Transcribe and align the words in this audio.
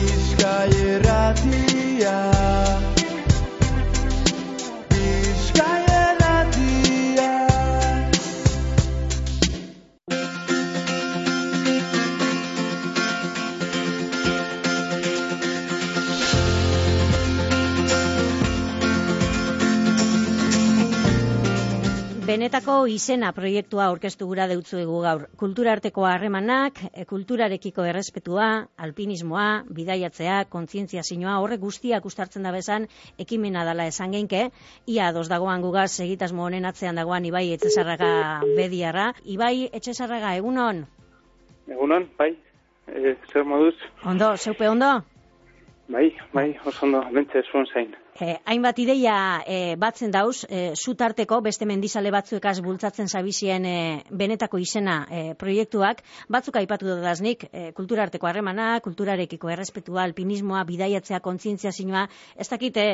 Bizkai 0.00 0.72
erratia 0.94 2.16
Benetako 22.30 22.74
izena 22.86 23.32
proiektua 23.34 23.88
aurkeztu 23.90 24.26
gura 24.30 24.44
deutzuegu 24.46 25.00
gaur. 25.02 25.24
Kulturarteko 25.38 26.04
harremanak, 26.06 26.76
e, 26.92 27.02
kulturarekiko 27.12 27.82
errespetua, 27.90 28.44
alpinismoa, 28.84 29.46
bidaiatzea, 29.78 30.36
kontzientziazioa, 30.52 31.32
horre 31.42 31.56
guztiak 31.64 32.04
ustartzen 32.06 32.46
da 32.46 32.52
bezan 32.54 32.86
ekimena 33.24 33.64
dala 33.66 33.88
esan 33.90 34.14
genke. 34.14 34.44
Ia 34.86 35.08
ados 35.08 35.26
dagoan 35.32 35.64
gugaz 35.64 35.88
egitasmo 36.04 36.44
honen 36.46 36.70
atzean 36.70 37.00
dagoan 37.02 37.26
Ibai 37.26 37.48
Etxesarraga 37.56 38.12
bediarra. 38.60 39.08
Ibai 39.24 39.66
Etxesarraga, 39.80 40.36
egunon? 40.38 40.84
Egunon, 41.66 42.06
bai, 42.20 42.36
e, 42.86 43.16
zer 43.32 43.42
moduz? 43.42 43.74
Ondo, 44.04 44.36
zeupe 44.36 44.70
ondo? 44.70 44.92
Bai, 45.88 46.06
bai, 46.32 46.52
oso 46.64 46.86
ondo, 46.86 47.02
bentze 47.10 47.42
zuen 47.50 47.66
zain. 47.74 47.90
Eh, 48.20 48.34
hainbat 48.44 48.76
ideia 48.82 49.14
eh, 49.48 49.76
batzen 49.80 50.10
dauz, 50.12 50.44
eh, 50.52 50.74
zutarteko 50.76 51.38
beste 51.40 51.64
mendizale 51.64 52.10
batzuekaz 52.12 52.58
bultzatzen 52.60 53.08
zabizien 53.08 53.64
eh, 53.64 54.02
benetako 54.22 54.58
izena 54.60 54.96
eh, 55.08 55.22
proiektuak, 55.40 56.02
batzuk 56.28 56.58
aipatu 56.60 56.90
dudaznik, 56.90 57.46
eh, 57.48 57.70
kulturarteko 57.72 58.28
harremana, 58.28 58.66
kulturarekiko 58.84 59.48
errespetua, 59.54 60.02
alpinismoa, 60.04 60.66
bidaiatzea, 60.68 61.22
kontzientziazioa, 61.24 62.06
ez 62.36 62.48
dakit 62.52 62.76
eh, 62.76 62.90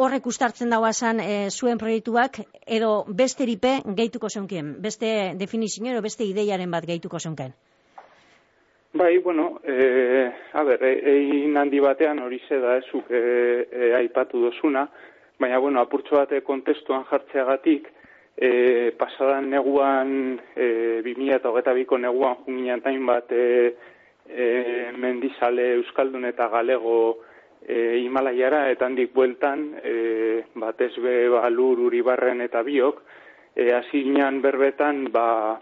horrek 0.00 0.32
ustartzen 0.32 0.72
dauazan 0.72 1.20
eh, 1.20 1.50
zuen 1.50 1.76
proiektuak, 1.76 2.40
edo 2.64 2.94
beste 3.20 3.44
ripe 3.52 3.82
gehituko 3.84 4.32
zeunkien, 4.32 4.78
beste 4.80 5.34
definizio, 5.36 5.84
edo 5.92 6.00
beste 6.08 6.24
ideiaren 6.24 6.72
bat 6.72 6.88
gehituko 6.88 7.20
zeunken. 7.20 7.52
Bai, 9.00 9.16
bueno, 9.16 9.62
e, 9.64 10.30
a 10.52 10.62
ber, 10.62 10.82
egin 10.84 11.56
handi 11.56 11.78
batean 11.80 12.18
hori 12.20 12.36
da 12.50 12.74
ezuk 12.76 13.06
e, 13.08 13.20
e, 13.72 13.86
aipatu 13.96 14.42
dozuna, 14.42 14.82
baina, 15.40 15.56
bueno, 15.56 15.80
apurtxo 15.80 16.18
bate 16.18 16.42
kontestuan 16.44 17.06
jartzeagatik, 17.08 17.88
e, 18.36 18.92
pasadan 18.98 19.48
neguan, 19.48 20.36
e, 20.54 21.00
2000 21.00 21.32
eta 21.38 21.48
hogeta 21.48 21.72
biko 21.72 21.96
neguan 21.96 22.36
junginan 22.44 22.84
tain 22.84 23.06
bat 23.06 23.32
e, 23.32 23.72
e, 24.28 24.50
mendizale 24.92 25.70
Euskaldun 25.78 26.28
eta 26.28 26.50
Galego 26.52 27.24
e, 27.64 28.02
Himalaiara, 28.02 28.66
eta 28.68 28.84
handik 28.84 29.16
bueltan, 29.16 29.64
e, 29.80 30.44
batez 30.52 30.92
be 31.00 31.16
balur 31.38 31.86
uribarren 31.88 32.44
eta 32.44 32.60
biok, 32.68 33.00
e, 33.56 33.72
hasi 33.72 34.04
ginen 34.10 34.42
berbetan, 34.44 35.06
ba, 35.08 35.56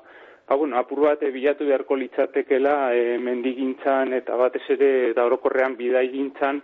Ba, 0.49 0.57
bueno, 0.57 0.79
apur 0.79 1.03
bat 1.05 1.23
e, 1.23 1.29
bilatu 1.31 1.67
beharko 1.69 1.97
litzatekela 2.01 2.95
e, 2.97 3.19
mendigintzan 3.21 4.15
eta 4.17 4.37
batez 4.41 4.65
ere 4.73 5.11
eta 5.11 5.27
orokorrean 5.29 5.77
bidai 5.77 6.07
gintzan 6.09 6.63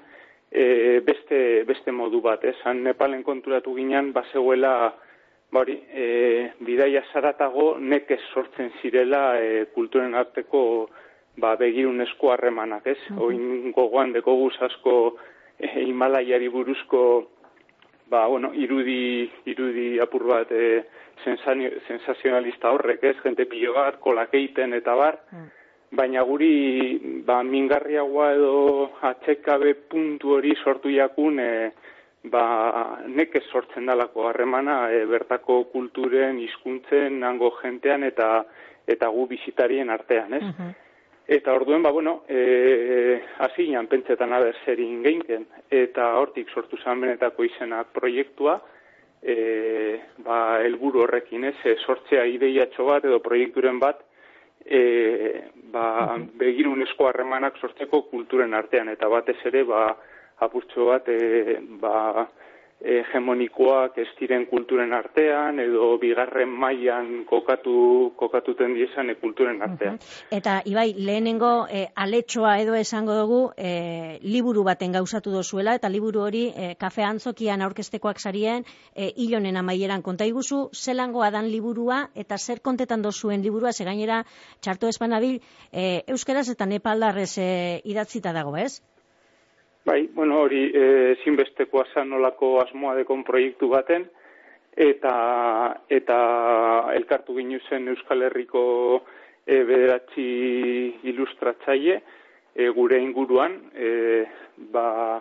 e, 0.51 1.01
beste, 1.05 1.65
beste 1.69 1.93
modu 1.93 2.23
bat, 2.25 2.47
ez? 2.49 2.57
Han 2.65 2.81
Nepalen 2.87 3.23
konturatu 3.23 3.75
ginen, 3.77 4.13
bazegoela 4.17 4.95
bari, 5.53 5.77
e, 5.93 6.07
bidaia 6.65 7.05
zaratago 7.13 7.75
nekez 7.79 8.23
sortzen 8.33 8.73
zirela 8.81 9.37
e, 9.37 9.67
kulturen 9.77 10.17
arteko 10.17 10.65
ba, 11.37 11.53
begirun 11.61 12.01
esku 12.07 12.33
harremanak, 12.33 12.87
ez? 12.87 12.99
Mm 13.11 13.17
-hmm. 13.17 13.23
Oin 13.27 13.73
gogoan 13.77 14.13
deko 14.13 14.51
asko 14.61 15.17
e, 15.59 15.67
Himalaiari 15.85 16.49
buruzko 16.49 17.03
ba, 18.11 18.27
bueno, 18.27 18.53
irudi, 18.55 19.31
irudi 19.47 19.99
apur 20.01 20.27
bat 20.29 20.53
e, 20.53 20.85
sensazionalista 21.25 22.73
horrek, 22.75 23.05
ez, 23.05 23.17
jente 23.23 23.47
pilo 23.51 23.75
bat, 23.77 24.01
kolakeiten 24.01 24.75
eta 24.77 24.95
bar, 24.99 25.19
mm. 25.33 25.47
baina 25.97 26.23
guri, 26.27 27.23
ba, 27.27 27.43
mingarriagoa 27.43 28.33
edo 28.35 28.55
atxekabe 29.11 29.75
puntu 29.91 30.37
hori 30.39 30.55
sortu 30.63 30.93
jakun, 30.93 31.41
e, 31.41 31.73
ba, 32.33 32.45
nekez 33.09 33.45
sortzen 33.51 33.87
dalako 33.87 34.29
harremana, 34.29 34.89
e, 34.93 35.05
bertako 35.09 35.65
kulturen, 35.73 36.41
hizkuntzen 36.45 37.21
nango 37.25 37.55
jentean 37.63 38.05
eta 38.05 38.45
eta 38.85 39.09
gu 39.09 39.23
bizitarien 39.31 39.89
artean, 39.89 40.35
ez? 40.37 40.43
Mm 40.45 40.73
Eta 41.27 41.55
orduen, 41.57 41.83
ba, 41.83 41.91
bueno, 41.91 42.23
e, 42.29 43.23
hasinan 43.39 43.87
pentsetan 43.89 44.33
aber 44.37 44.57
zer 44.65 44.81
ingeinken, 44.81 45.47
eta 45.73 46.11
hortik 46.21 46.51
sortu 46.53 46.77
zan 46.77 47.01
benetako 47.01 47.47
izenak 47.49 47.95
proiektua, 47.97 48.59
e, 49.23 50.01
ba, 50.27 50.61
elburu 50.61 51.07
horrekin, 51.07 51.47
ez, 51.49 51.57
sortzea 51.87 52.27
ideiatxo 52.29 52.85
bat 52.91 53.09
edo 53.09 53.23
proiekturen 53.25 53.81
bat, 53.81 54.03
e, 54.65 55.49
ba, 55.73 56.19
begirun 56.37 56.85
esko 56.85 57.09
harremanak 57.09 57.57
sortzeko 57.57 58.03
kulturen 58.11 58.53
artean, 58.53 58.93
eta 58.93 59.09
batez 59.09 59.39
ere, 59.49 59.65
ba, 59.65 59.87
apurtxo 60.45 60.91
bat, 60.93 61.09
e, 61.09 61.57
ba, 61.81 62.27
hegemonikoak 62.85 63.97
ez 63.99 64.09
diren 64.19 64.45
kulturen 64.51 64.93
artean 64.93 65.59
edo 65.63 65.95
bigarren 65.99 66.51
mailan 66.51 67.25
kokatu 67.29 68.13
kokatuten 68.21 68.75
diesan 68.77 69.11
e, 69.11 69.15
kulturen 69.21 69.63
artean. 69.65 69.99
Eta 70.35 70.59
ibai 70.69 70.93
lehenengo 70.97 71.67
e, 71.71 71.87
aletxoa 71.95 72.59
edo 72.61 72.75
esango 72.77 73.17
dugu 73.21 73.41
e, 73.57 74.19
liburu 74.23 74.65
baten 74.69 74.93
gauzatu 74.93 75.33
dozuela 75.33 75.75
eta 75.79 75.89
liburu 75.89 76.25
hori 76.27 76.45
e, 76.51 76.75
kafe 76.81 77.07
antzokian 77.09 77.65
aurkestekoak 77.65 78.21
sarien 78.21 78.65
e, 78.95 79.13
ilonen 79.27 79.57
amaieran 79.57 80.03
konta 80.03 80.29
iguzu 80.29 80.69
zelangoa 80.75 81.31
dan 81.31 81.51
liburua 81.51 82.09
eta 82.15 82.39
zer 82.39 82.61
kontetan 82.61 83.03
dozuen 83.03 83.43
liburua 83.43 83.73
ze 83.73 83.85
gainera 83.85 84.25
txarto 84.61 84.89
espanabil 84.89 85.41
e, 85.73 86.03
euskeraz 86.09 86.49
eta 86.51 86.67
nepaldarrez 86.67 87.39
e, 87.39 87.81
idatzita 87.85 88.33
dago, 88.33 88.57
ez? 88.57 88.83
Bai, 89.85 90.09
bueno, 90.15 90.39
hori 90.41 90.71
e, 90.73 91.17
zinbestekoa 91.25 92.05
nolako 92.09 92.61
asmoa 92.63 92.95
dekon 92.97 93.21
proiektu 93.23 93.69
baten, 93.69 94.07
eta, 94.73 95.13
eta 95.93 96.17
elkartu 96.97 97.37
ginu 97.37 97.61
zen 97.69 97.89
Euskal 97.93 98.25
Herriko 98.25 98.65
e, 99.45 99.61
bederatzi 99.61 100.25
ilustratzaile 101.13 102.01
e, 102.55 102.69
gure 102.73 103.03
inguruan, 103.03 103.59
e, 103.77 104.25
ba, 104.73 105.21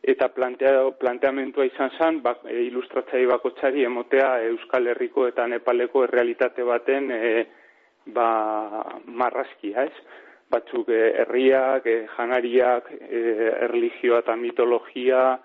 eta 0.00 0.28
plantea, 0.28 0.90
planteamentua 1.00 1.66
izan 1.66 1.90
zen, 1.98 2.22
ba, 2.22 2.36
e, 2.46 2.60
ilustratzaile 2.68 3.32
bako 3.34 3.56
txari 3.58 3.82
emotea 3.82 4.36
Euskal 4.52 4.92
Herriko 4.94 5.26
eta 5.26 5.48
Nepaleko 5.50 6.04
errealitate 6.06 6.62
baten 6.62 7.10
e, 7.10 7.46
ba, 8.14 8.28
marrazkia, 9.06 9.88
ez? 9.90 10.22
Batzuk 10.50 10.88
e, 10.88 11.00
herriak, 11.22 11.86
e, 11.86 12.06
janariak, 12.16 12.90
e, 13.00 13.22
erlijioa 13.68 14.20
eta 14.24 14.36
mitologia, 14.36 15.38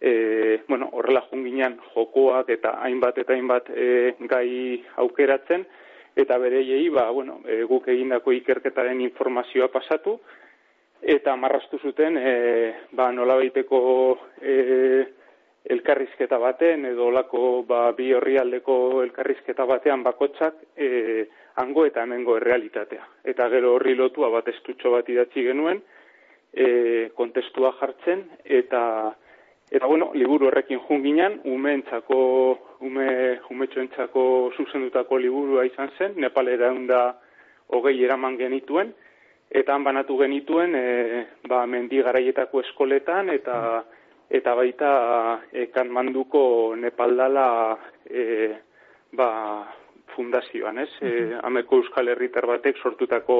e, 0.00 0.62
bueno, 0.68 0.90
horrela 0.92 1.22
junginan 1.30 1.78
jokoak 1.94 2.50
eta 2.50 2.76
hainbat 2.82 3.18
eta 3.22 3.34
hainbat 3.34 3.70
e, 3.70 4.14
gai 4.28 4.82
aukeratzen, 5.04 5.66
eta 6.16 6.38
bereiei, 6.38 6.88
ba, 6.90 7.08
bueno, 7.10 7.40
e, 7.46 7.62
guk 7.68 7.88
egindako 7.88 8.34
ikerketaren 8.36 9.00
informazioa 9.00 9.68
pasatu, 9.72 10.18
eta 11.02 11.34
marrastu 11.36 11.78
zuten, 11.78 12.18
e, 12.18 12.34
ba, 12.92 13.10
nola 13.12 13.38
baiteko 13.40 13.80
e, 14.40 14.56
elkarrizketa 15.70 16.38
baten, 16.42 16.86
edo 16.90 17.06
olako 17.10 17.62
ba, 17.66 17.84
bi 17.96 18.10
horri 18.14 18.36
aldeko 18.38 19.02
elkarrizketa 19.04 19.66
batean 19.66 20.02
bakotsak, 20.02 20.58
e, 20.76 21.26
hango 21.56 21.84
eta 21.86 22.02
hemengo 22.02 22.36
errealitatea. 22.36 23.06
Eta 23.24 23.48
gero 23.52 23.74
horri 23.76 23.94
lotua 23.94 24.30
bat 24.32 24.48
estutxo 24.48 24.92
bat 24.94 25.08
idatzi 25.08 25.44
genuen, 25.44 25.82
e, 26.52 27.10
kontestua 27.16 27.74
jartzen, 27.80 28.24
eta 28.44 28.82
eta 29.72 29.86
bueno, 29.88 30.10
liburu 30.12 30.50
horrekin 30.50 30.82
junginan, 30.84 31.38
umeentzako, 31.48 32.18
ume, 32.84 33.06
umetxoentzako 33.50 34.24
zuzendutako 34.56 35.16
liburua 35.18 35.64
izan 35.64 35.88
zen, 35.96 36.18
Nepalera 36.20 36.68
da 36.88 37.06
hogei 37.72 37.96
eraman 38.04 38.36
genituen, 38.36 38.92
eta 39.48 39.74
han 39.74 39.84
banatu 39.84 40.18
genituen, 40.20 40.74
e, 40.76 41.24
ba, 41.48 41.64
mendi 41.66 42.02
garaietako 42.04 42.60
eskoletan, 42.60 43.30
eta 43.32 43.84
eta 44.32 44.54
baita 44.56 44.90
ekan 45.52 45.90
manduko 45.92 46.74
Nepaldala 46.76 47.76
e, 48.08 48.52
ba, 49.12 49.28
fundazioan, 50.16 50.78
ez? 50.78 50.90
E, 51.00 51.12
ameko 51.42 51.82
Euskal 51.82 52.08
Herritar 52.12 52.46
batek 52.46 52.80
sortutako 52.82 53.38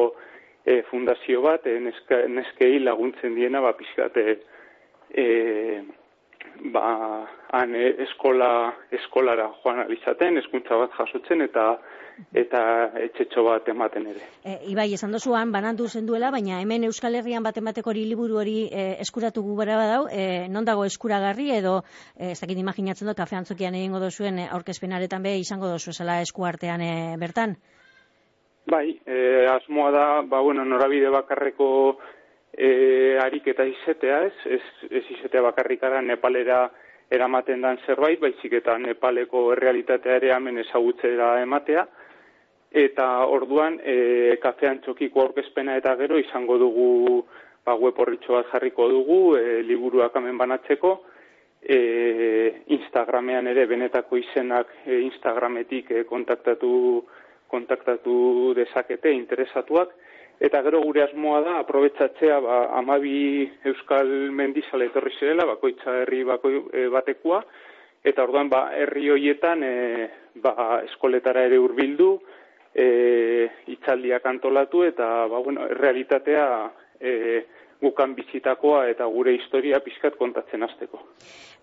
e, 0.65 0.83
fundazio 0.91 1.43
bat, 1.45 1.67
e, 1.67 1.79
neska, 1.81 2.23
neskei 2.29 2.79
laguntzen 2.83 3.35
diena, 3.39 3.63
ba, 3.65 3.75
pizkat, 3.79 4.17
e, 4.19 4.39
ba, 6.73 6.85
han 7.53 7.75
e, 7.77 7.89
eskola, 8.07 8.73
eskolara 8.91 9.49
joan 9.63 9.85
alizaten, 9.87 10.39
eskuntza 10.41 10.79
bat 10.81 10.95
jasotzen 10.99 11.45
eta 11.49 11.75
eta 12.37 12.61
etxetxo 13.01 13.43
bat 13.47 13.69
ematen 13.73 14.07
ere. 14.11 14.23
E, 14.45 14.59
ibai, 14.73 14.89
esan 14.95 15.15
dozuan, 15.15 15.53
banandu 15.55 15.89
zen 15.89 16.07
duela, 16.07 16.31
baina 16.31 16.61
hemen 16.61 16.85
Euskal 16.85 17.17
Herrian 17.19 17.43
bat 17.43 17.57
emateko 17.59 17.91
hori 17.91 18.05
liburu 18.09 18.39
hori 18.43 18.57
e, 18.69 18.85
eskuratu 19.05 19.43
gubera 19.47 19.79
badau, 19.81 20.07
e, 20.13 20.49
non 20.53 20.69
dago 20.69 20.85
eskuragarri 20.85 21.51
edo, 21.57 21.79
e, 22.17 22.33
ez 22.33 22.41
dakit 22.41 22.61
imaginatzen 22.61 23.09
dut, 23.09 23.17
kafe 23.17 23.39
antzokian 23.41 23.77
egingo 23.79 24.01
dozuen 24.03 24.43
aurkezpenaretan 24.45 25.25
be 25.25 25.37
izango 25.41 25.71
dozu 25.73 25.95
esala 25.97 26.21
eskuartean 26.25 26.85
e, 26.85 26.93
bertan? 27.21 27.57
Bai, 28.71 28.87
e, 29.07 29.47
asmoa 29.51 29.91
da, 29.91 30.07
ba, 30.23 30.41
bueno, 30.41 30.65
norabide 30.65 31.11
bakarreko 31.11 31.99
e, 32.53 33.19
ariketa 33.21 33.65
izetea, 33.65 34.23
ez? 34.29 34.35
Ez, 34.59 34.63
ez 34.91 35.05
izetea 35.17 35.43
bakarrikara 35.43 36.01
Nepalera 36.01 36.67
eramaten 37.13 37.61
dan 37.61 37.79
zerbait, 37.87 38.21
baizik 38.21 38.53
eta 38.61 38.79
Nepaleko 38.79 39.55
realitatea 39.59 40.17
ere 40.21 40.33
hemen 40.35 40.59
ezagutzera 40.65 41.35
ematea. 41.43 41.87
Eta 42.73 43.07
orduan, 43.29 43.79
e, 43.85 44.37
kafean 44.41 44.81
txokiko 44.81 45.21
aurkezpena 45.27 45.77
eta 45.77 45.93
gero 46.01 46.19
izango 46.19 46.57
dugu 46.59 46.91
ba, 47.65 47.75
web 47.77 47.99
horritxo 48.01 48.39
bat 48.39 48.49
jarriko 48.53 48.89
dugu, 48.89 49.19
e, 49.37 49.61
liburuak 49.67 50.17
hemen 50.17 50.39
banatzeko, 50.41 50.95
e, 51.63 51.79
Instagramean 52.75 53.47
ere 53.53 53.67
benetako 53.71 54.19
izenak 54.19 54.73
e, 54.87 55.03
Instagrametik 55.05 55.91
e, 55.91 56.05
kontaktatu, 56.09 56.73
kontaktatu 57.53 58.17
dezakete 58.57 59.13
interesatuak, 59.13 59.93
Eta 60.41 60.63
gero 60.63 60.81
gure 60.83 61.05
asmoa 61.05 61.41
da, 61.45 61.59
aprobetsatzea, 61.61 62.39
ba, 62.43 62.57
amabi 62.79 63.47
euskal 63.69 64.09
mendizale 64.35 64.89
etorri 64.91 65.13
zirela, 65.19 65.47
bakoitza 65.47 66.01
herri 66.03 66.23
bako, 66.27 66.53
e, 66.73 66.89
batekua, 66.91 67.43
eta 68.05 68.25
orduan, 68.25 68.51
ba, 68.51 68.65
herri 68.75 69.11
hoietan, 69.13 69.63
e, 69.63 70.09
ba, 70.43 70.83
eskoletara 70.89 71.45
ere 71.47 71.61
hurbildu, 71.63 72.11
e, 72.75 72.87
itzaldiak 73.77 74.27
antolatu, 74.27 74.83
eta, 74.89 75.13
ba, 75.31 75.43
bueno, 75.45 75.69
realitatea, 75.79 76.47
e, 76.99 77.13
gukan 77.83 78.15
bizitakoa 78.15 78.87
eta 78.93 79.07
gure 79.11 79.35
historia 79.35 79.81
pixkat 79.83 80.15
kontatzen 80.19 80.63
hasteko. 80.63 81.01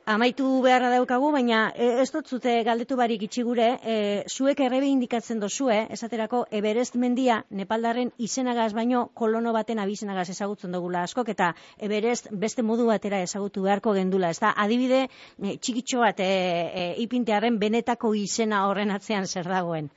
Amaitu 0.09 0.47
beharra 0.65 0.87
daukagu, 0.89 1.27
baina 1.29 1.57
e, 1.77 1.87
ez 2.01 2.07
dut 2.09 2.31
zute 2.33 2.55
galdetu 2.65 2.95
barik 2.97 3.21
itxi 3.27 3.43
gure, 3.45 3.67
e, 3.85 3.97
zuek 4.25 4.63
errebe 4.65 4.87
indikatzen 4.89 5.37
dozue, 5.43 5.75
esaterako 5.93 6.39
Everest 6.59 6.97
mendia 6.97 7.35
Nepaldarren 7.59 8.09
izenagaz 8.17 8.71
baino 8.73 9.03
kolono 9.13 9.53
baten 9.53 9.77
abizenagaz 9.83 10.25
ezagutzen 10.33 10.73
dugula 10.73 11.03
askok, 11.05 11.29
eta 11.35 11.51
Everest 11.77 12.31
beste 12.31 12.65
modu 12.65 12.89
batera 12.89 13.21
ezagutu 13.21 13.67
beharko 13.67 13.93
gendula. 13.93 14.33
Ez 14.33 14.41
da, 14.41 14.55
adibide 14.65 15.03
e, 15.05 15.55
txikitxo 15.61 16.01
bat 16.01 16.25
e, 16.25 16.33
e, 16.33 16.89
ipintearen 17.05 17.61
benetako 17.61 18.15
izena 18.17 18.65
horren 18.65 18.97
atzean 18.97 19.29
zer 19.29 19.45
dagoen. 19.45 19.93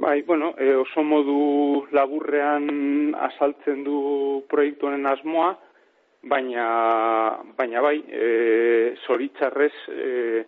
Bai, 0.00 0.22
bueno, 0.24 0.54
e, 0.56 0.72
oso 0.80 1.04
modu 1.04 1.40
laburrean 1.92 3.12
asaltzen 3.28 3.84
du 3.84 3.98
proiektu 4.48 4.88
honen 4.88 5.04
asmoa, 5.12 5.58
baina, 6.22 6.64
baina 7.56 7.80
bai, 7.80 7.98
e, 8.08 8.94
zoritzarrez 9.06 9.74
e, 9.88 10.44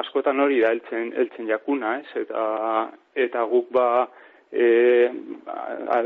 askotan 0.00 0.40
hori 0.40 0.60
da 0.60 0.72
eltzen, 0.74 1.12
eltzen 1.14 1.48
jakuna, 1.48 1.98
ez? 2.00 2.22
Eta, 2.24 2.44
eta 3.26 3.44
guk 3.50 3.70
ba, 3.74 4.08
e, 4.50 5.10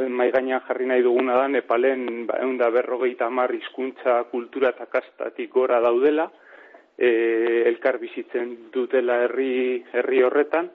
mai 0.08 0.28
gainean 0.34 0.64
jarri 0.66 0.90
nahi 0.90 1.04
duguna 1.06 1.38
da, 1.40 1.46
Nepalen 1.48 2.26
ba, 2.26 2.40
egun 2.42 2.58
da 2.60 2.68
berrogeita 2.74 3.30
hamar 3.30 3.54
hizkuntza 3.54 4.22
kultura 4.32 4.74
eta 4.76 4.90
kastatik 4.92 5.52
gora 5.52 5.80
daudela, 5.80 6.28
e, 6.98 7.64
elkar 7.70 7.98
bizitzen 8.02 8.70
dutela 8.74 9.22
herri, 9.24 9.84
herri 9.94 10.22
horretan, 10.26 10.70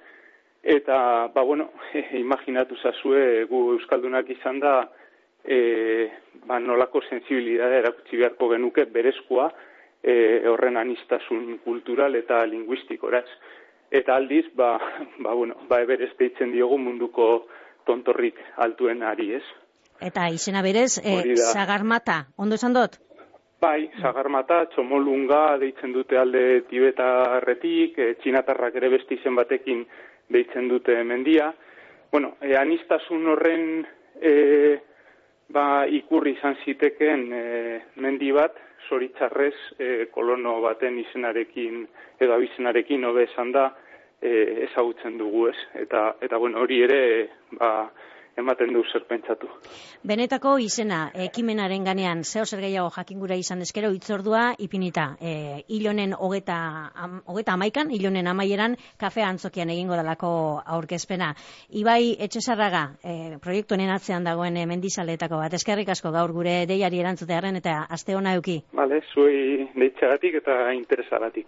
Eta, 0.63 1.27
ba, 1.35 1.41
bueno, 1.43 1.73
imaginatu 2.15 2.77
zazue, 2.79 3.43
gu 3.49 3.73
Euskaldunak 3.73 4.29
izan 4.31 4.61
da, 4.63 4.77
e, 5.43 6.09
ba, 6.47 6.59
nolako 6.59 7.01
sensibilidade 7.09 7.81
erakutsi 7.83 8.17
beharko 8.17 8.49
genuke 8.53 8.85
berezkoa 8.85 9.49
e, 10.03 10.13
horren 10.49 10.77
anistasun 10.77 11.59
kultural 11.63 12.15
eta 12.15 12.43
linguistikoraz. 12.45 13.27
Eta 13.91 14.15
aldiz, 14.15 14.45
ba, 14.55 14.77
ba, 15.23 15.33
bueno, 15.33 15.55
ba, 15.69 15.81
eberez 15.83 16.13
deitzen 16.19 16.51
diogu 16.51 16.79
munduko 16.81 17.47
tontorrik 17.85 18.39
altuen 18.63 19.03
ari, 19.03 19.33
ez? 19.39 19.45
Eta 20.03 20.27
izena 20.33 20.63
berez, 20.65 20.97
e, 21.03 21.35
zagarmata, 21.35 22.23
ondo 22.37 22.55
esan 22.59 22.73
dut? 22.75 22.97
Bai, 23.63 23.87
zagarmata, 24.01 24.65
txomolunga 24.73 25.57
deitzen 25.61 25.93
dute 25.95 26.17
alde 26.19 26.63
tibetarretik, 26.67 27.95
e, 27.95 28.15
txinatarrak 28.19 28.75
ere 28.75 28.89
besti 28.97 29.15
izen 29.21 29.37
batekin 29.39 29.85
deitzen 30.33 30.67
dute 30.67 30.97
mendia. 31.07 31.53
Bueno, 32.11 32.33
e, 32.41 32.57
anistasun 32.59 33.29
horren 33.31 33.63
e, 34.19 34.33
ba, 35.49 35.85
ikurri 35.87 36.35
izan 36.37 36.55
ziteken 36.65 37.25
e, 37.33 37.43
mendi 37.95 38.31
bat, 38.31 38.57
zoritzarrez 38.89 39.55
e, 39.79 40.05
kolono 40.11 40.59
baten 40.61 40.99
izenarekin 40.99 41.85
edo 42.19 42.35
abizenarekin 42.35 43.03
hobe 43.07 43.27
esan 43.29 43.51
da 43.51 43.69
e, 44.21 44.31
ezagutzen 44.69 45.17
dugu 45.17 45.47
ez. 45.49 45.57
Eta, 45.85 46.13
eta 46.21 46.37
bueno, 46.37 46.63
hori 46.63 46.81
ere 46.83 47.01
ba, 47.59 47.89
ematen 48.37 48.73
du 48.73 48.83
zer 48.91 49.03
pentsatu. 49.09 49.47
Benetako 50.03 50.55
izena, 50.61 51.05
ekimenaren 51.25 51.83
ganean, 51.85 52.23
zeo 52.23 52.45
zer 52.45 52.61
gehiago 52.63 52.89
jakingura 52.95 53.35
izan 53.39 53.61
eskero, 53.65 53.91
itzordua 53.93 54.43
ipinita, 54.59 55.05
e, 55.21 55.63
ilonen 55.77 56.15
hogeta, 56.17 56.57
am, 56.95 57.19
hogeta 57.25 57.53
amaikan, 57.57 57.91
ilonen 57.91 58.27
amaieran, 58.27 58.77
kafe 58.99 59.23
antzokian 59.23 59.69
egingo 59.73 59.97
dalako 59.99 60.33
aurkezpena. 60.77 61.33
Ibai, 61.81 62.15
etxesarraga, 62.27 62.83
e, 63.03 63.37
proiektu 63.43 63.77
atzean 63.83 64.23
dagoen 64.23 64.57
e, 64.57 64.65
mendizaletako 64.65 65.37
bat, 65.37 65.53
eskerrik 65.53 65.89
asko 65.89 66.11
gaur 66.11 66.31
gure 66.31 66.65
deiari 66.65 66.99
erantzutearen 66.99 67.55
eta 67.57 67.87
aste 67.89 68.15
hona 68.15 68.35
euki. 68.35 68.61
Vale, 68.73 69.01
zuei 69.13 69.67
deitxagatik 69.75 70.35
eta 70.41 70.71
interesagatik. 70.73 71.41